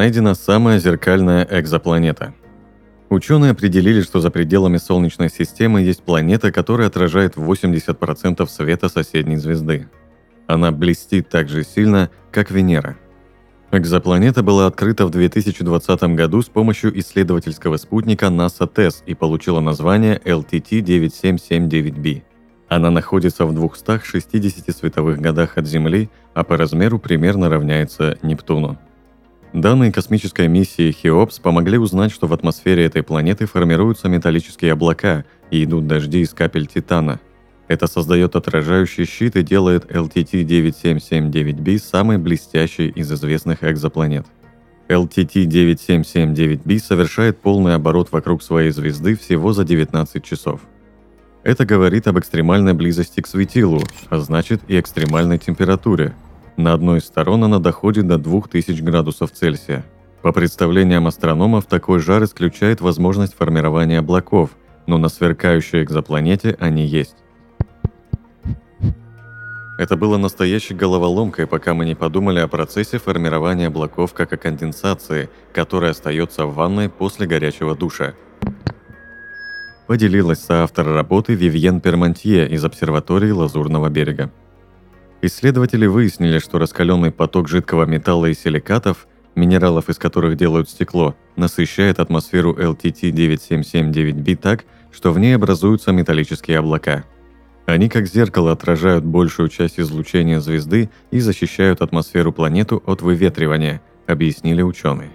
Найдена 0.00 0.32
самая 0.34 0.78
зеркальная 0.78 1.46
экзопланета. 1.50 2.32
Ученые 3.10 3.50
определили, 3.50 4.00
что 4.00 4.20
за 4.20 4.30
пределами 4.30 4.78
Солнечной 4.78 5.28
системы 5.28 5.82
есть 5.82 6.02
планета, 6.04 6.50
которая 6.50 6.88
отражает 6.88 7.36
80% 7.36 8.48
света 8.48 8.88
соседней 8.88 9.36
звезды. 9.36 9.90
Она 10.46 10.72
блестит 10.72 11.28
так 11.28 11.50
же 11.50 11.64
сильно, 11.64 12.08
как 12.32 12.50
Венера. 12.50 12.96
Экзопланета 13.72 14.42
была 14.42 14.66
открыта 14.68 15.04
в 15.04 15.10
2020 15.10 16.02
году 16.14 16.40
с 16.40 16.46
помощью 16.46 16.98
исследовательского 16.98 17.76
спутника 17.76 18.28
NASA 18.28 18.66
TESS 18.72 19.02
и 19.04 19.12
получила 19.12 19.60
название 19.60 20.18
LTT-9779b. 20.24 22.22
Она 22.70 22.90
находится 22.90 23.44
в 23.44 23.52
260 23.54 24.74
световых 24.74 25.20
годах 25.20 25.58
от 25.58 25.66
Земли, 25.66 26.08
а 26.32 26.42
по 26.42 26.56
размеру 26.56 26.98
примерно 26.98 27.50
равняется 27.50 28.16
Нептуну. 28.22 28.78
Данные 29.52 29.90
космической 29.90 30.46
миссии 30.46 30.92
Хеопс 30.92 31.40
помогли 31.40 31.76
узнать, 31.76 32.12
что 32.12 32.28
в 32.28 32.32
атмосфере 32.32 32.84
этой 32.84 33.02
планеты 33.02 33.46
формируются 33.46 34.08
металлические 34.08 34.74
облака 34.74 35.24
и 35.50 35.64
идут 35.64 35.88
дожди 35.88 36.20
из 36.20 36.32
капель 36.32 36.68
титана. 36.68 37.18
Это 37.66 37.88
создает 37.88 38.36
отражающий 38.36 39.06
щит 39.06 39.34
и 39.34 39.42
делает 39.42 39.90
LTT-9779b 39.90 41.78
самой 41.78 42.18
блестящей 42.18 42.90
из 42.90 43.10
известных 43.12 43.64
экзопланет. 43.64 44.26
LTT-9779b 44.88 46.78
совершает 46.78 47.38
полный 47.38 47.74
оборот 47.74 48.12
вокруг 48.12 48.44
своей 48.44 48.70
звезды 48.70 49.16
всего 49.16 49.52
за 49.52 49.64
19 49.64 50.22
часов. 50.22 50.60
Это 51.42 51.66
говорит 51.66 52.06
об 52.06 52.20
экстремальной 52.20 52.74
близости 52.74 53.20
к 53.20 53.26
светилу, 53.26 53.82
а 54.10 54.18
значит 54.18 54.62
и 54.68 54.78
экстремальной 54.78 55.38
температуре– 55.38 56.14
на 56.62 56.72
одной 56.72 56.98
из 56.98 57.04
сторон 57.04 57.44
она 57.44 57.58
доходит 57.58 58.06
до 58.06 58.18
2000 58.18 58.80
градусов 58.82 59.32
Цельсия. 59.32 59.84
По 60.22 60.32
представлениям 60.32 61.06
астрономов, 61.06 61.66
такой 61.66 61.98
жар 61.98 62.22
исключает 62.24 62.80
возможность 62.80 63.34
формирования 63.34 63.98
облаков, 63.98 64.50
но 64.86 64.98
на 64.98 65.08
сверкающей 65.08 65.82
экзопланете 65.82 66.56
они 66.60 66.86
есть. 66.86 67.16
Это 69.78 69.96
было 69.96 70.18
настоящей 70.18 70.74
головоломкой, 70.74 71.46
пока 71.46 71.72
мы 71.72 71.86
не 71.86 71.94
подумали 71.94 72.38
о 72.38 72.48
процессе 72.48 72.98
формирования 72.98 73.68
облаков 73.68 74.12
как 74.12 74.30
о 74.34 74.36
конденсации, 74.36 75.30
которая 75.54 75.92
остается 75.92 76.44
в 76.44 76.54
ванной 76.54 76.90
после 76.90 77.26
горячего 77.26 77.74
душа. 77.74 78.12
Поделилась 79.86 80.40
соавтор 80.40 80.86
работы 80.86 81.32
Вивьен 81.32 81.80
Пермантье 81.80 82.46
из 82.46 82.62
обсерватории 82.62 83.30
Лазурного 83.30 83.88
берега. 83.88 84.30
Исследователи 85.22 85.86
выяснили, 85.86 86.38
что 86.38 86.58
раскаленный 86.58 87.12
поток 87.12 87.48
жидкого 87.48 87.84
металла 87.84 88.26
и 88.26 88.34
силикатов, 88.34 89.06
минералов 89.34 89.90
из 89.90 89.98
которых 89.98 90.36
делают 90.36 90.70
стекло, 90.70 91.14
насыщает 91.36 92.00
атмосферу 92.00 92.54
LTT-9779b 92.54 94.36
так, 94.36 94.64
что 94.90 95.12
в 95.12 95.18
ней 95.18 95.36
образуются 95.36 95.92
металлические 95.92 96.58
облака. 96.58 97.04
Они 97.66 97.88
как 97.88 98.06
зеркало 98.06 98.52
отражают 98.52 99.04
большую 99.04 99.48
часть 99.50 99.78
излучения 99.78 100.40
звезды 100.40 100.90
и 101.10 101.20
защищают 101.20 101.82
атмосферу 101.82 102.32
планету 102.32 102.82
от 102.86 103.02
выветривания, 103.02 103.82
объяснили 104.06 104.62
ученые. 104.62 105.10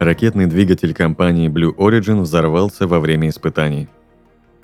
Ракетный 0.00 0.46
двигатель 0.46 0.94
компании 0.94 1.50
Blue 1.50 1.76
Origin 1.76 2.22
взорвался 2.22 2.86
во 2.86 3.00
время 3.00 3.28
испытаний. 3.28 3.86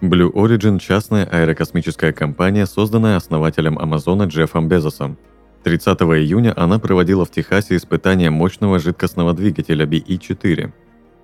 Blue 0.00 0.32
Origin– 0.32 0.78
частная 0.80 1.26
аэрокосмическая 1.26 2.14
компания, 2.14 2.64
созданная 2.64 3.18
основателем 3.18 3.78
Амазона 3.78 4.22
Джеффом 4.22 4.66
Безосом. 4.66 5.18
30 5.62 6.00
июня 6.00 6.54
она 6.56 6.78
проводила 6.78 7.26
в 7.26 7.30
Техасе 7.30 7.76
испытания 7.76 8.30
мощного 8.30 8.78
жидкостного 8.78 9.34
двигателя 9.34 9.84
BE-4. 9.84 10.72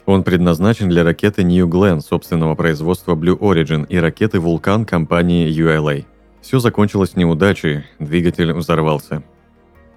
Он 0.05 0.25
предназначен 0.25 0.91
для 0.91 1.05
ракеты 1.05 1.43
New 1.43 1.67
Glenn 1.67 2.01
собственного 2.01 2.55
производства 2.55 3.15
Blue 3.15 3.39
Origin 3.39 3.87
и 3.89 3.97
ракеты 3.97 4.37
Vulcan 4.37 4.85
компании 4.85 5.49
ULA. 5.49 6.05
Все 6.43 6.59
закончилось 6.59 7.17
неудачей, 7.17 7.85
двигатель 7.99 8.53
взорвался. 8.53 9.23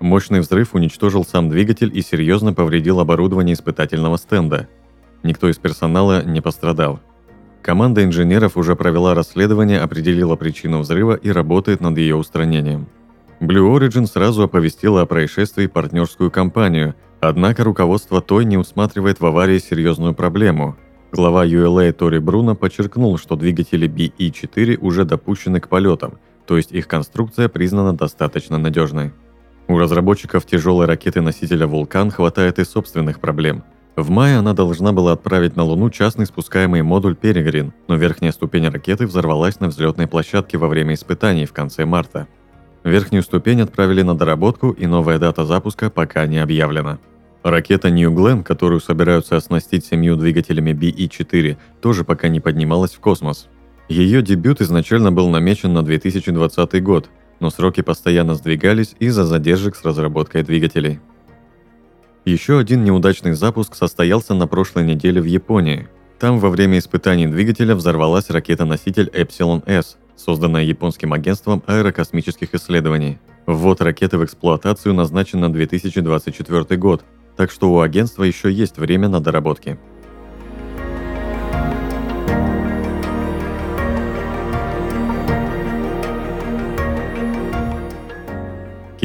Мощный 0.06 0.40
взрыв 0.40 0.76
уничтожил 0.76 1.26
сам 1.26 1.50
двигатель 1.50 1.90
и 1.92 2.04
серьезно 2.04 2.54
повредил 2.54 3.00
оборудование 3.00 3.56
испытательного 3.56 4.18
стенда. 4.18 4.70
Никто 5.24 5.50
из 5.50 5.58
персонала 5.58 6.24
не 6.24 6.42
пострадал. 6.42 7.00
Команда 7.64 8.04
инженеров 8.04 8.56
уже 8.56 8.76
провела 8.76 9.16
расследование, 9.16 9.80
определила 9.80 10.36
причину 10.36 10.82
взрыва 10.82 11.16
и 11.16 11.32
работает 11.32 11.82
над 11.82 11.98
ее 11.98 12.18
устранением. 12.18 12.88
Blue 13.40 13.76
Origin 13.76 14.06
сразу 14.06 14.44
оповестила 14.44 15.02
о 15.02 15.06
происшествии 15.08 15.66
партнерскую 15.66 16.30
компанию, 16.30 16.94
однако 17.20 17.64
руководство 17.64 18.22
той 18.22 18.46
не 18.46 18.58
усматривает 18.58 19.20
в 19.20 19.26
аварии 19.26 19.58
серьезную 19.58 20.14
проблему. 20.14 20.78
Глава 21.12 21.48
ULA 21.48 21.92
Тори 21.94 22.20
Бруно 22.20 22.54
подчеркнул, 22.54 23.18
что 23.18 23.36
двигатели 23.36 23.90
BE-4 23.90 24.78
уже 24.78 25.04
допущены 25.04 25.60
к 25.60 25.68
полетам, 25.68 26.20
то 26.46 26.58
есть 26.58 26.72
их 26.72 26.88
конструкция 26.88 27.50
признана 27.50 27.94
достаточно 27.94 28.60
надежной. 28.60 29.12
У 29.68 29.80
разработчиков 29.80 30.46
тяжелой 30.46 30.86
ракеты-носителя 30.86 31.66
«Вулкан» 31.66 32.12
хватает 32.12 32.60
и 32.60 32.64
собственных 32.64 33.20
проблем. 33.20 33.64
В 33.96 34.12
мае 34.12 34.38
она 34.38 34.54
должна 34.54 34.92
была 34.92 35.14
отправить 35.14 35.56
на 35.56 35.64
Луну 35.64 35.90
частный 35.90 36.28
спускаемый 36.28 36.84
модуль 36.84 37.16
«Перегрин», 37.16 37.74
но 37.88 37.96
верхняя 37.96 38.32
ступень 38.32 38.68
ракеты 38.68 39.08
взорвалась 39.08 39.60
на 39.60 39.70
взлетной 39.70 40.06
площадке 40.06 40.60
во 40.60 40.68
время 40.68 40.94
испытаний 40.94 41.46
в 41.46 41.54
конце 41.54 41.86
марта. 41.86 42.28
Верхнюю 42.84 43.24
ступень 43.24 43.62
отправили 43.62 44.04
на 44.04 44.16
доработку, 44.16 44.70
и 44.70 44.86
новая 44.86 45.18
дата 45.18 45.46
запуска 45.46 45.90
пока 45.90 46.28
не 46.28 46.38
объявлена. 46.38 47.00
Ракета 47.42 47.90
New 47.90 48.14
Glenn, 48.14 48.44
которую 48.44 48.82
собираются 48.82 49.36
оснастить 49.36 49.86
семью 49.86 50.16
двигателями 50.16 50.72
BE-4, 50.72 51.58
тоже 51.82 52.04
пока 52.04 52.28
не 52.28 52.40
поднималась 52.40 52.94
в 52.94 53.00
космос. 53.00 53.48
Ее 53.88 54.22
дебют 54.22 54.62
изначально 54.62 55.12
был 55.12 55.30
намечен 55.30 55.74
на 55.74 55.84
2020 55.84 56.84
год– 56.84 57.10
но 57.40 57.50
сроки 57.50 57.82
постоянно 57.82 58.36
сдвигались 58.36 58.96
из-за 59.00 59.26
задержек 59.26 59.76
с 59.76 59.84
разработкой 59.84 60.44
двигателей. 60.44 61.00
Еще 62.26 62.58
один 62.58 62.84
неудачный 62.84 63.34
запуск 63.34 63.76
состоялся 63.76 64.34
на 64.34 64.48
прошлой 64.48 64.84
неделе 64.84 65.22
в 65.22 65.26
Японии. 65.26 65.88
Там 66.20 66.40
во 66.40 66.50
время 66.50 66.80
испытаний 66.80 67.28
двигателя 67.28 67.76
взорвалась 67.76 68.30
ракета-носитель 68.30 69.12
Epsilon-S, 69.14 69.98
созданная 70.16 70.64
японским 70.64 71.14
агентством 71.14 71.62
аэрокосмических 71.68 72.56
исследований. 72.56 73.20
Ввод 73.46 73.82
ракеты 73.82 74.18
в 74.18 74.26
эксплуатацию 74.26 74.96
назначен 74.96 75.40
на 75.42 75.54
2024 75.54 76.78
год, 76.78 77.04
так 77.36 77.52
что 77.52 77.72
у 77.72 77.80
агентства 77.82 78.24
еще 78.24 78.52
есть 78.52 78.78
время 78.78 79.08
на 79.08 79.20
доработки. 79.20 79.78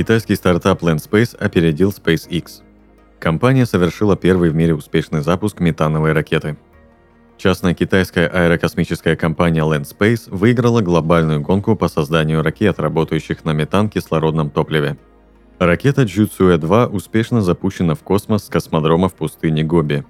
Китайский 0.01 0.35
стартап 0.35 0.83
Landspace 0.83 1.37
опередил 1.37 1.91
SpaceX. 1.91 2.63
Компания 3.19 3.67
совершила 3.67 4.17
первый 4.17 4.49
в 4.49 4.55
мире 4.55 4.75
успешный 4.75 5.21
запуск 5.21 5.61
метановой 5.61 6.15
ракеты. 6.15 6.57
Частная 7.37 7.75
китайская 7.75 8.27
аэрокосмическая 8.27 9.15
компания 9.15 9.61
Landspace 9.61 10.35
выиграла 10.35 10.81
глобальную 10.81 11.43
гонку 11.43 11.77
по 11.77 11.89
созданию 11.89 12.43
ракет, 12.43 12.81
работающих 12.81 13.45
на 13.45 13.53
метан-кислородном 13.53 14.49
топливе. 14.49 14.97
Ракета 15.59 16.05
Jutsue-2 16.05 16.87
успешно 16.87 17.43
запущена 17.43 17.95
в 17.95 18.01
космос 18.01 18.47
с 18.47 18.49
космодрома 18.49 19.11
в 19.11 19.15
пустыне 19.15 19.65
Гоби. 19.65 20.07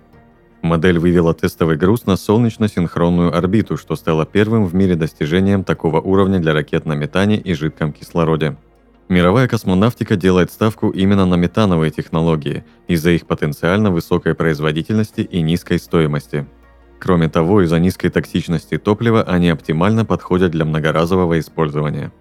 Модель 0.62 1.00
вывела 1.00 1.34
тестовый 1.34 1.76
груз 1.76 2.06
на 2.06 2.14
солнечно-синхронную 2.14 3.36
орбиту, 3.36 3.76
что 3.76 3.96
стало 3.96 4.24
первым 4.24 4.66
в 4.66 4.74
мире 4.76 4.94
достижением 4.94 5.64
такого 5.64 6.00
уровня 6.00 6.38
для 6.38 6.52
ракет 6.52 6.86
на 6.86 6.92
метане 6.92 7.38
и 7.38 7.54
жидком 7.54 7.92
кислороде– 7.92 8.56
Мировая 9.10 9.48
космонавтика 9.48 10.14
делает 10.14 10.52
ставку 10.52 10.90
именно 10.90 11.26
на 11.26 11.34
метановые 11.34 11.90
технологии 11.90 12.64
из-за 12.86 13.10
их 13.10 13.26
потенциально 13.26 13.90
высокой 13.90 14.36
производительности 14.36 15.22
и 15.22 15.42
низкой 15.42 15.80
стоимости. 15.80 16.46
Кроме 17.00 17.28
того, 17.28 17.62
из-за 17.62 17.80
низкой 17.80 18.10
токсичности 18.10 18.78
топлива 18.78 19.24
они 19.24 19.48
оптимально 19.48 20.04
подходят 20.04 20.52
для 20.52 20.64
многоразового 20.64 21.40
использования. 21.40 22.12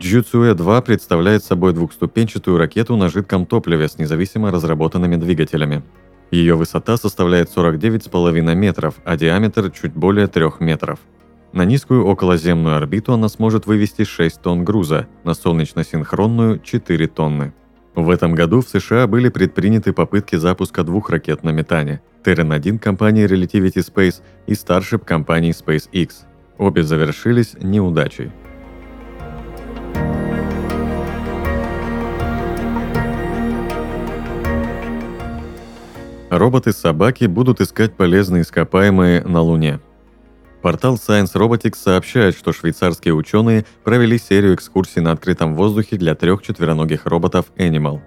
Джуцуэ-2 0.00 0.82
представляет 0.82 1.44
собой 1.44 1.74
двухступенчатую 1.74 2.58
ракету 2.58 2.96
на 2.96 3.08
жидком 3.08 3.46
топливе 3.46 3.86
с 3.86 3.98
независимо 3.98 4.50
разработанными 4.50 5.14
двигателями. 5.14 5.84
Ее 6.32 6.56
высота 6.56 6.96
составляет 6.96 7.56
49,5 7.56 8.54
метров, 8.56 8.96
а 9.04 9.16
диаметр 9.16 9.70
чуть 9.70 9.92
более 9.92 10.26
3 10.26 10.46
метров. 10.58 10.98
На 11.52 11.66
низкую 11.66 12.06
околоземную 12.06 12.76
орбиту 12.76 13.12
она 13.12 13.28
сможет 13.28 13.66
вывести 13.66 14.04
6 14.04 14.40
тонн 14.40 14.64
груза, 14.64 15.06
на 15.22 15.34
солнечно-синхронную– 15.34 16.58
4 16.64 17.06
тонны. 17.08 17.52
В 17.94 18.08
этом 18.08 18.34
году 18.34 18.62
в 18.62 18.68
США 18.68 19.06
были 19.06 19.28
предприняты 19.28 19.92
попытки 19.92 20.36
запуска 20.36 20.82
двух 20.82 21.10
ракет 21.10 21.44
на 21.44 21.50
метане– 21.50 22.00
Terran-1 22.24 22.78
компании 22.78 23.26
Relativity 23.26 23.84
Space 23.84 24.22
и 24.46 24.52
Starship 24.52 25.04
компании 25.04 25.52
SpaceX. 25.52 26.24
Обе 26.56 26.84
завершились 26.84 27.54
неудачей. 27.60 28.30
Роботы-собаки 36.30 37.26
будут 37.26 37.60
искать 37.60 37.94
полезные 37.94 38.40
ископаемые 38.40 39.22
на 39.22 39.42
Луне. 39.42 39.80
Портал 40.62 40.94
Science 40.94 41.34
Robotics 41.34 41.76
сообщает, 41.76 42.36
что 42.36 42.52
швейцарские 42.52 43.14
ученые 43.14 43.66
провели 43.82 44.16
серию 44.16 44.54
экскурсий 44.54 45.02
на 45.02 45.10
открытом 45.10 45.56
воздухе 45.56 45.96
для 45.96 46.14
трех 46.14 46.40
четвероногих 46.42 47.04
роботов 47.06 47.46
Animal. 47.56 48.00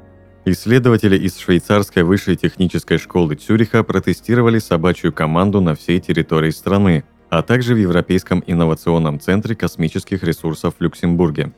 Исследователи 0.46 1.18
из 1.18 1.38
швейцарской 1.38 2.04
высшей 2.04 2.38
технической 2.38 2.98
школы 2.98 3.36
Цюриха 3.36 3.84
протестировали 3.84 4.60
собачью 4.60 5.12
команду 5.12 5.60
на 5.60 5.76
всей 5.76 6.00
территории 6.00 6.52
страны, 6.52 7.04
а 7.30 7.42
также 7.42 7.74
в 7.74 7.78
Европейском 7.78 8.42
инновационном 8.48 9.20
центре 9.20 9.54
космических 9.54 10.24
ресурсов 10.24 10.76
в 10.80 10.82
Люксембурге. 10.82 11.52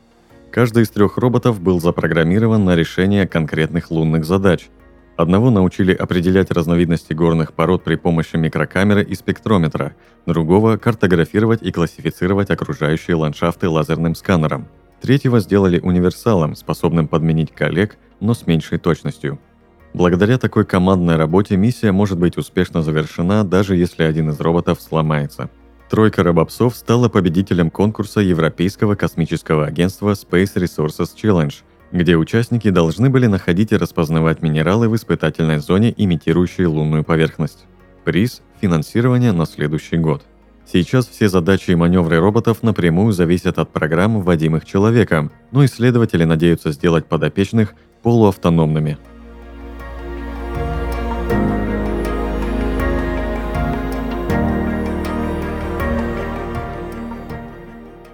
Каждый 0.51 0.83
из 0.83 0.89
трех 0.89 1.17
роботов 1.17 1.61
был 1.61 1.79
запрограммирован 1.79 2.65
на 2.65 2.75
решение 2.75 3.27
конкретных 3.27 3.91
лунных 3.91 4.25
задач– 4.25 4.67
Одного 5.17 5.49
научили 5.49 5.95
определять 5.95 6.51
разновидности 6.51 7.11
горных 7.11 7.53
пород 7.53 7.83
при 7.83 7.95
помощи 7.95 8.35
микрокамеры 8.35 9.03
и 9.03 9.15
спектрометра, 9.15 9.95
другого– 10.27 10.77
картографировать 10.77 11.63
и 11.63 11.71
классифицировать 11.71 12.51
окружающие 12.51 13.15
ландшафты 13.15 13.67
лазерным 13.67 14.13
сканером. 14.13 14.67
Третьего 15.01 15.39
сделали 15.39 15.79
универсалом, 15.79 16.55
способным 16.55 17.07
подменить 17.07 17.51
коллег, 17.51 17.97
но 18.19 18.35
с 18.35 18.45
меньшей 18.45 18.77
точностью. 18.77 19.39
Благодаря 19.95 20.37
такой 20.37 20.65
командной 20.65 21.15
работе 21.15 21.57
миссия 21.57 21.91
может 21.91 22.19
быть 22.19 22.37
успешно 22.37 22.83
завершена, 22.83 23.43
даже 23.43 23.75
если 23.75 24.03
один 24.03 24.29
из 24.29 24.39
роботов 24.39 24.79
сломается. 24.79 25.49
Тройка 25.89 26.21
рабопсов 26.21 26.75
стала 26.75 27.09
победителем 27.09 27.71
конкурса 27.71 28.19
Европейского 28.19 28.93
космического 28.93 29.65
агентства 29.65 30.11
Space 30.11 30.53
Resources 30.57 31.09
Challenge– 31.19 31.55
где 31.91 32.15
участники 32.15 32.69
должны 32.69 33.09
были 33.09 33.27
находить 33.27 33.71
и 33.71 33.77
распознавать 33.77 34.41
минералы 34.41 34.89
в 34.89 34.95
испытательной 34.95 35.59
зоне, 35.59 35.93
имитирующей 35.95 36.65
лунную 36.65 37.03
поверхность. 37.03 37.65
Приз– 38.03 38.41
финансирование 38.61 39.31
на 39.31 39.45
следующий 39.45 39.97
год. 39.97 40.23
Сейчас 40.65 41.07
все 41.07 41.29
задачи 41.29 41.71
и 41.71 41.75
маневры 41.75 42.19
роботов 42.19 42.61
напрямую 42.61 43.13
зависят 43.13 43.57
от 43.57 43.71
программ, 43.71 44.21
вводимых 44.21 44.65
человеком, 44.65 45.31
но 45.51 45.63
исследователи 45.63 46.23
надеются 46.25 46.71
сделать 46.71 47.05
подопечных 47.05 47.73
полуавтономными– 48.03 48.97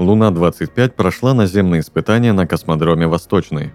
Луна-25 0.03 0.91
прошла 0.91 1.33
наземные 1.33 1.81
испытания 1.81 2.33
на 2.33 2.45
космодроме 2.45 3.07
Восточный. 3.07 3.71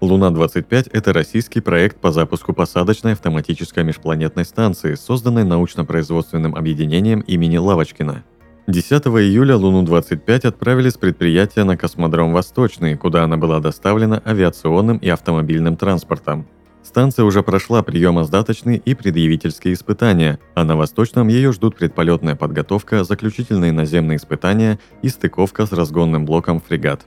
Луна-25– 0.00 0.90
это 0.92 1.12
российский 1.12 1.60
проект 1.60 2.00
по 2.00 2.10
запуску 2.12 2.52
посадочной 2.52 3.12
автоматической 3.12 3.84
межпланетной 3.84 4.44
станции, 4.44 4.94
созданной 4.94 5.44
научно-производственным 5.44 6.54
объединением 6.54 7.20
имени 7.20 7.56
Лавочкина. 7.56 8.24
10 8.66 8.92
июля 9.06 9.56
Луну-25 9.56 10.48
отправили 10.48 10.90
с 10.90 10.98
предприятия 10.98 11.64
на 11.64 11.76
космодром 11.76 12.32
Восточный, 12.32 12.96
куда 12.96 13.24
она 13.24 13.36
была 13.36 13.60
доставлена 13.60 14.22
авиационным 14.26 14.98
и 14.98 15.08
автомобильным 15.08 15.76
транспортом– 15.76 16.46
Станция 16.82 17.24
уже 17.24 17.42
прошла 17.42 17.82
приемо-сдаточные 17.82 18.78
и 18.78 18.94
предъявительские 18.94 19.74
испытания, 19.74 20.38
а 20.54 20.64
на 20.64 20.76
Восточном 20.76 21.28
ее 21.28 21.52
ждут 21.52 21.76
предполетная 21.76 22.36
подготовка, 22.36 23.04
заключительные 23.04 23.72
наземные 23.72 24.16
испытания 24.16 24.78
и 25.02 25.08
стыковка 25.08 25.66
с 25.66 25.72
разгонным 25.72 26.24
блоком 26.24 26.60
«Фрегат». 26.60 27.06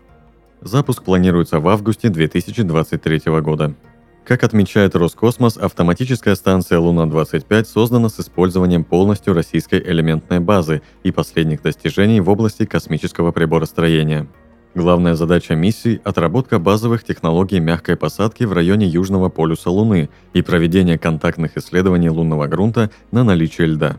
Запуск 0.61 1.03
планируется 1.03 1.59
в 1.59 1.67
августе 1.67 2.09
2023 2.09 3.21
года. 3.41 3.73
Как 4.23 4.43
отмечает 4.43 4.95
Роскосмос, 4.95 5.57
автоматическая 5.57 6.35
станция 6.35 6.77
Луна-25 6.77 7.65
создана 7.65 8.09
с 8.09 8.19
использованием 8.19 8.83
полностью 8.83 9.33
российской 9.33 9.79
элементной 9.79 10.39
базы 10.39 10.83
и 11.03 11.11
последних 11.11 11.63
достижений 11.63 12.21
в 12.21 12.29
области 12.29 12.65
космического 12.65 13.31
приборостроения– 13.31 14.27
Главная 14.73 15.15
задача 15.15 15.53
миссии– 15.53 15.99
отработка 16.05 16.57
базовых 16.57 17.03
технологий 17.03 17.59
мягкой 17.59 17.97
посадки 17.97 18.45
в 18.45 18.53
районе 18.53 18.87
Южного 18.87 19.27
полюса 19.27 19.69
Луны 19.69 20.09
и 20.33 20.41
проведение 20.41 20.97
контактных 20.97 21.57
исследований 21.57 22.09
лунного 22.09 22.47
грунта 22.47 22.89
на 23.11 23.25
наличие 23.25 23.67
льда. 23.67 23.97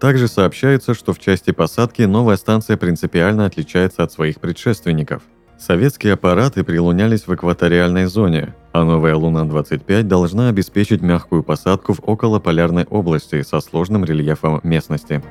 Также 0.00 0.26
сообщается, 0.26 0.94
что 0.94 1.12
в 1.12 1.20
части 1.20 1.52
посадки 1.52 2.02
новая 2.02 2.36
станция 2.36 2.76
принципиально 2.76 3.46
отличается 3.46 4.02
от 4.02 4.10
своих 4.10 4.40
предшественников. 4.40 5.22
Советские 5.60 6.14
аппараты 6.14 6.64
прилунялись 6.64 7.28
в 7.28 7.34
экваториальной 7.34 8.06
зоне, 8.06 8.54
а 8.72 8.82
новая 8.82 9.14
Луна-25 9.14 10.02
должна 10.04 10.48
обеспечить 10.48 11.02
мягкую 11.02 11.44
посадку 11.44 11.92
в 11.92 12.00
околополярной 12.02 12.84
области 12.84 13.42
со 13.42 13.60
сложным 13.60 14.04
рельефом 14.04 14.60
местности. 14.64 15.22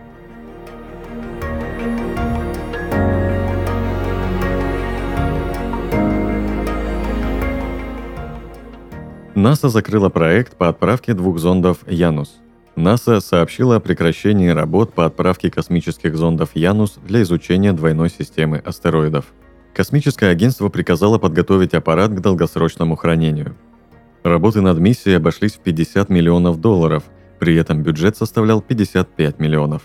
НАСА 9.40 9.70
закрыла 9.70 10.10
проект 10.10 10.58
по 10.58 10.68
отправке 10.68 11.14
двух 11.14 11.40
зондов 11.40 11.78
«Янус». 11.88 12.40
НАСА 12.76 13.22
сообщила 13.22 13.78
о 13.78 13.80
прекращении 13.80 14.50
работ 14.50 14.94
по 14.94 15.06
отправке 15.06 15.50
космических 15.50 16.18
зондов 16.18 16.50
«Янус» 16.56 17.00
для 17.08 17.22
изучения 17.22 17.72
двойной 17.72 18.10
системы 18.10 18.58
астероидов. 18.58 19.28
Космическое 19.74 20.28
агентство 20.28 20.68
приказало 20.68 21.20
подготовить 21.20 21.74
аппарат 21.74 22.12
к 22.12 22.20
долгосрочному 22.20 22.98
хранению. 22.98 23.56
Работы 24.24 24.60
над 24.60 24.78
миссией 24.80 25.16
обошлись 25.16 25.54
в 25.54 25.60
50 25.60 26.10
миллионов 26.10 26.60
долларов, 26.60 27.04
при 27.40 27.56
этом 27.56 27.82
бюджет 27.82 28.18
составлял 28.18 28.62
55 28.62 29.40
миллионов. 29.40 29.84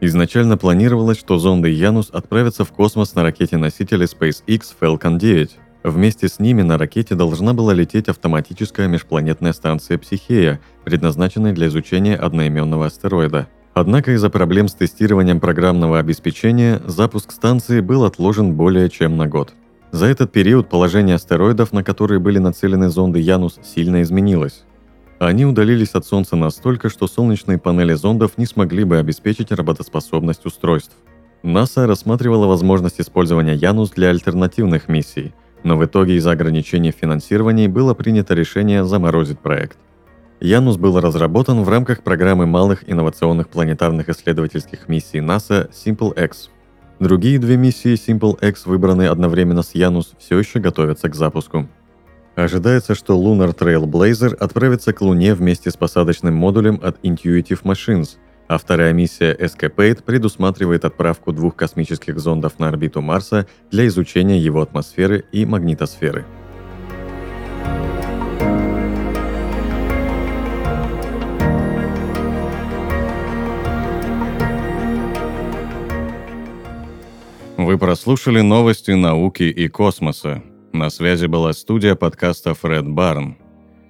Изначально 0.00 0.56
планировалось, 0.56 1.18
что 1.18 1.38
зонды 1.38 1.68
«Янус» 1.68 2.08
отправятся 2.10 2.64
в 2.64 2.72
космос 2.72 3.14
на 3.14 3.22
ракете-носителе 3.22 4.06
SpaceX 4.06 4.62
Falcon 4.80 5.18
9, 5.18 5.58
Вместе 5.84 6.28
с 6.28 6.38
ними 6.38 6.62
на 6.62 6.78
ракете 6.78 7.14
должна 7.14 7.52
была 7.52 7.74
лететь 7.74 8.08
автоматическая 8.08 8.88
межпланетная 8.88 9.52
станция 9.52 9.98
«Психея», 9.98 10.58
предназначенная 10.82 11.52
для 11.52 11.66
изучения 11.66 12.16
одноименного 12.16 12.86
астероида. 12.86 13.48
Однако 13.74 14.12
из-за 14.12 14.30
проблем 14.30 14.68
с 14.68 14.74
тестированием 14.74 15.40
программного 15.40 15.98
обеспечения 15.98 16.80
запуск 16.86 17.32
станции 17.32 17.80
был 17.80 18.04
отложен 18.04 18.54
более 18.54 18.88
чем 18.88 19.18
на 19.18 19.28
год. 19.28 19.52
За 19.92 20.06
этот 20.06 20.32
период 20.32 20.70
положение 20.70 21.16
астероидов, 21.16 21.74
на 21.74 21.84
которые 21.84 22.18
были 22.18 22.38
нацелены 22.38 22.88
зонды 22.88 23.18
Янус, 23.18 23.60
сильно 23.62 24.00
изменилось. 24.00 24.64
Они 25.18 25.44
удалились 25.44 25.94
от 25.94 26.06
Солнца 26.06 26.34
настолько, 26.34 26.88
что 26.88 27.06
солнечные 27.06 27.58
панели 27.58 27.92
зондов 27.92 28.38
не 28.38 28.46
смогли 28.46 28.84
бы 28.84 28.96
обеспечить 28.96 29.52
работоспособность 29.52 30.46
устройств. 30.46 30.96
НАСА 31.42 31.86
рассматривала 31.86 32.46
возможность 32.46 33.02
использования 33.02 33.54
Янус 33.54 33.90
для 33.90 34.08
альтернативных 34.08 34.88
миссий– 34.88 35.34
но 35.64 35.76
в 35.76 35.84
итоге 35.84 36.16
из-за 36.16 36.32
ограничений 36.32 36.92
в 36.92 36.96
финансировании 36.96 37.66
было 37.66 37.94
принято 37.94 38.34
решение 38.34 38.84
заморозить 38.84 39.40
проект. 39.40 39.78
Янус 40.40 40.76
был 40.76 41.00
разработан 41.00 41.62
в 41.62 41.68
рамках 41.68 42.02
программы 42.02 42.46
малых 42.46 42.88
инновационных 42.88 43.48
планетарных 43.48 44.08
исследовательских 44.10 44.88
миссий 44.88 45.20
НАСА 45.20 45.70
Simple 45.72 46.22
X. 46.22 46.50
Другие 47.00 47.38
две 47.38 47.56
миссии 47.56 47.94
Simple 47.94 48.38
X, 48.46 48.66
выбранные 48.66 49.10
одновременно 49.10 49.62
с 49.62 49.74
Янус, 49.74 50.14
все 50.18 50.38
еще 50.38 50.60
готовятся 50.60 51.08
к 51.08 51.14
запуску. 51.14 51.66
Ожидается, 52.36 52.94
что 52.94 53.16
Lunar 53.16 53.56
Trailblazer 53.56 54.34
отправится 54.34 54.92
к 54.92 55.00
Луне 55.00 55.34
вместе 55.34 55.70
с 55.70 55.76
посадочным 55.76 56.34
модулем 56.34 56.80
от 56.82 56.98
Intuitive 57.04 57.62
Machines, 57.62 58.16
а 58.54 58.58
вторая 58.58 58.92
миссия 58.92 59.34
Escapade 59.34 60.04
предусматривает 60.04 60.84
отправку 60.84 61.32
двух 61.32 61.56
космических 61.56 62.20
зондов 62.20 62.60
на 62.60 62.68
орбиту 62.68 63.00
Марса 63.00 63.48
для 63.72 63.88
изучения 63.88 64.38
его 64.38 64.62
атмосферы 64.62 65.24
и 65.32 65.44
магнитосферы. 65.44 66.24
Вы 77.56 77.76
прослушали 77.76 78.40
новости 78.40 78.92
науки 78.92 79.42
и 79.42 79.66
космоса. 79.66 80.44
На 80.72 80.90
связи 80.90 81.26
была 81.26 81.52
студия 81.54 81.96
подкаста 81.96 82.54
Фред 82.54 82.86
Барн. 82.86 83.36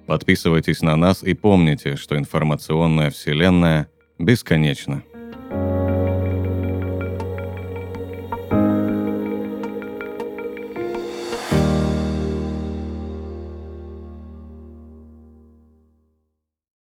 Подписывайтесь 0.07 0.81
на 0.81 0.95
нас 0.95 1.21
и 1.21 1.35
помните, 1.35 1.97
что 1.97 2.17
информационная 2.17 3.11
вселенная 3.11 3.89
бесконечна. 4.19 5.01